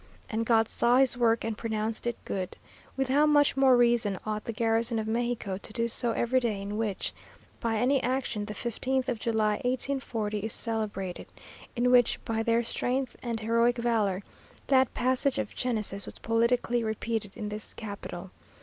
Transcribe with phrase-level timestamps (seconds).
[0.31, 2.53] And God saw his work and pronounced it good!_
[2.97, 6.59] With how much more reason ought the garrison of Mexico to do so every day
[6.59, 7.13] in which,
[7.59, 11.27] by any action, the 15th of July 1840 is celebrated
[11.75, 14.23] in which, by their strength and heroic valour,
[14.65, 18.31] that passage of Genesis was politically repeated in this capital.